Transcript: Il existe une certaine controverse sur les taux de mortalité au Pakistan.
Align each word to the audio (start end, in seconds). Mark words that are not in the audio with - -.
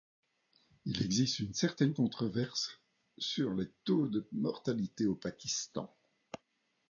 Il 0.85 0.99
existe 1.03 1.37
une 1.41 1.53
certaine 1.53 1.93
controverse 1.93 2.79
sur 3.19 3.53
les 3.53 3.69
taux 3.83 4.07
de 4.07 4.27
mortalité 4.31 5.05
au 5.05 5.13
Pakistan. 5.13 5.95